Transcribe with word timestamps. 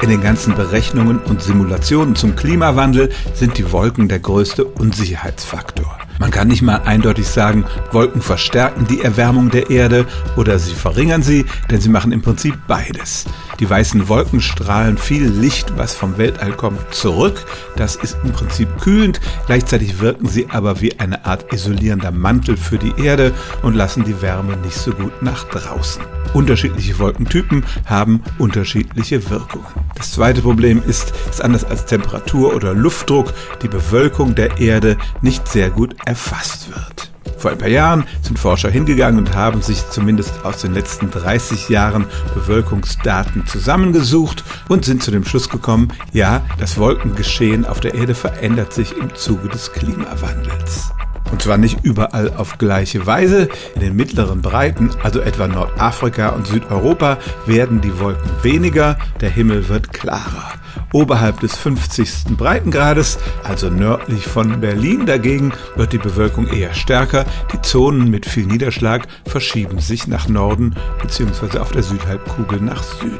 In 0.00 0.10
den 0.10 0.20
ganzen 0.20 0.54
Berechnungen 0.54 1.18
und 1.18 1.42
Simulationen 1.42 2.14
zum 2.14 2.36
Klimawandel 2.36 3.10
sind 3.34 3.58
die 3.58 3.72
Wolken 3.72 4.08
der 4.08 4.20
größte 4.20 4.64
Unsicherheitsfaktor. 4.64 5.98
Man 6.18 6.30
kann 6.30 6.48
nicht 6.48 6.62
mal 6.62 6.82
eindeutig 6.84 7.28
sagen, 7.28 7.64
Wolken 7.92 8.22
verstärken 8.22 8.86
die 8.86 9.02
Erwärmung 9.02 9.50
der 9.50 9.70
Erde 9.70 10.06
oder 10.36 10.58
sie 10.58 10.74
verringern 10.74 11.22
sie, 11.22 11.46
denn 11.70 11.80
sie 11.80 11.88
machen 11.88 12.12
im 12.12 12.22
Prinzip 12.22 12.54
beides. 12.66 13.24
Die 13.60 13.68
weißen 13.68 14.08
Wolken 14.08 14.40
strahlen 14.40 14.98
viel 14.98 15.26
Licht, 15.28 15.76
was 15.76 15.94
vom 15.94 16.16
Weltall 16.16 16.52
kommt, 16.52 16.92
zurück. 16.92 17.44
Das 17.76 17.96
ist 17.96 18.16
im 18.24 18.32
Prinzip 18.32 18.68
kühlend. 18.80 19.20
Gleichzeitig 19.46 20.00
wirken 20.00 20.28
sie 20.28 20.48
aber 20.50 20.80
wie 20.80 20.98
eine 20.98 21.24
Art 21.24 21.52
isolierender 21.52 22.12
Mantel 22.12 22.56
für 22.56 22.78
die 22.78 22.94
Erde 23.02 23.32
und 23.62 23.74
lassen 23.74 24.04
die 24.04 24.20
Wärme 24.20 24.56
nicht 24.58 24.76
so 24.76 24.92
gut 24.92 25.22
nach 25.22 25.44
draußen. 25.44 26.02
Unterschiedliche 26.34 26.98
Wolkentypen 26.98 27.64
haben 27.86 28.22
unterschiedliche 28.38 29.30
Wirkungen. 29.30 29.66
Das 29.98 30.12
zweite 30.12 30.42
Problem 30.42 30.80
ist, 30.86 31.12
dass 31.26 31.40
anders 31.40 31.64
als 31.64 31.84
Temperatur 31.84 32.54
oder 32.54 32.72
Luftdruck 32.72 33.34
die 33.62 33.68
Bewölkung 33.68 34.34
der 34.34 34.58
Erde 34.58 34.96
nicht 35.22 35.48
sehr 35.48 35.70
gut 35.70 35.96
erfasst 36.06 36.70
wird. 36.70 37.10
Vor 37.36 37.52
ein 37.52 37.58
paar 37.58 37.68
Jahren 37.68 38.04
sind 38.22 38.38
Forscher 38.38 38.70
hingegangen 38.70 39.18
und 39.18 39.34
haben 39.34 39.62
sich 39.62 39.88
zumindest 39.90 40.44
aus 40.44 40.60
den 40.60 40.74
letzten 40.74 41.10
30 41.10 41.68
Jahren 41.68 42.06
Bewölkungsdaten 42.34 43.46
zusammengesucht 43.46 44.42
und 44.68 44.84
sind 44.84 45.02
zu 45.02 45.10
dem 45.10 45.24
Schluss 45.24 45.48
gekommen, 45.48 45.92
ja, 46.12 46.42
das 46.58 46.78
Wolkengeschehen 46.78 47.64
auf 47.64 47.78
der 47.78 47.94
Erde 47.94 48.14
verändert 48.14 48.72
sich 48.72 48.96
im 48.96 49.14
Zuge 49.14 49.48
des 49.48 49.72
Klimawandels. 49.72 50.92
Und 51.30 51.42
zwar 51.42 51.58
nicht 51.58 51.78
überall 51.82 52.32
auf 52.36 52.58
gleiche 52.58 53.06
Weise. 53.06 53.48
In 53.74 53.80
den 53.80 53.96
mittleren 53.96 54.42
Breiten, 54.42 54.90
also 55.02 55.20
etwa 55.20 55.46
Nordafrika 55.46 56.30
und 56.30 56.46
Südeuropa, 56.46 57.18
werden 57.46 57.80
die 57.80 57.98
Wolken 58.00 58.30
weniger, 58.42 58.98
der 59.20 59.30
Himmel 59.30 59.68
wird 59.68 59.92
klarer. 59.92 60.52
Oberhalb 60.92 61.40
des 61.40 61.56
50. 61.56 62.36
Breitengrades, 62.36 63.18
also 63.44 63.68
nördlich 63.68 64.26
von 64.26 64.60
Berlin 64.60 65.04
dagegen, 65.04 65.52
wird 65.76 65.92
die 65.92 65.98
Bewölkung 65.98 66.46
eher 66.48 66.72
stärker. 66.72 67.26
Die 67.52 67.60
Zonen 67.60 68.10
mit 68.10 68.24
viel 68.24 68.46
Niederschlag 68.46 69.06
verschieben 69.26 69.80
sich 69.80 70.06
nach 70.06 70.28
Norden 70.28 70.74
bzw. 71.02 71.58
auf 71.58 71.72
der 71.72 71.82
Südhalbkugel 71.82 72.60
nach 72.60 72.82
Süden. 72.82 73.18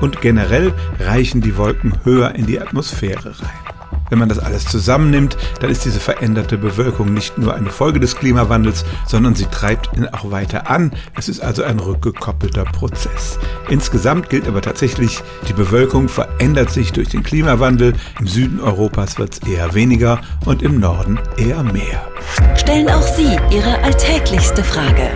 Und 0.00 0.20
generell 0.22 0.72
reichen 0.98 1.40
die 1.40 1.56
Wolken 1.56 1.94
höher 2.04 2.34
in 2.34 2.46
die 2.46 2.60
Atmosphäre 2.60 3.34
rein. 3.38 3.63
Wenn 4.10 4.18
man 4.18 4.28
das 4.28 4.38
alles 4.38 4.66
zusammennimmt, 4.66 5.36
dann 5.60 5.70
ist 5.70 5.84
diese 5.84 6.00
veränderte 6.00 6.58
Bewölkung 6.58 7.14
nicht 7.14 7.38
nur 7.38 7.54
eine 7.54 7.70
Folge 7.70 8.00
des 8.00 8.16
Klimawandels, 8.16 8.84
sondern 9.06 9.34
sie 9.34 9.46
treibt 9.46 9.96
ihn 9.96 10.08
auch 10.08 10.30
weiter 10.30 10.70
an. 10.70 10.92
Es 11.16 11.28
ist 11.28 11.40
also 11.40 11.62
ein 11.62 11.78
rückgekoppelter 11.78 12.64
Prozess. 12.64 13.38
Insgesamt 13.68 14.30
gilt 14.30 14.46
aber 14.46 14.62
tatsächlich, 14.62 15.22
die 15.48 15.52
Bewölkung 15.52 16.08
verändert 16.08 16.70
sich 16.70 16.92
durch 16.92 17.08
den 17.08 17.22
Klimawandel. 17.22 17.94
Im 18.20 18.26
Süden 18.26 18.60
Europas 18.60 19.18
wird 19.18 19.34
es 19.34 19.48
eher 19.48 19.74
weniger 19.74 20.20
und 20.44 20.62
im 20.62 20.80
Norden 20.80 21.18
eher 21.36 21.62
mehr. 21.62 22.08
Stellen 22.56 22.88
auch 22.88 23.02
Sie 23.02 23.36
Ihre 23.50 23.82
alltäglichste 23.82 24.64
Frage 24.64 25.10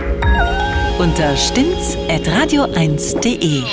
unter 0.99 1.35
stimmtz.radio1.de. 1.37 3.63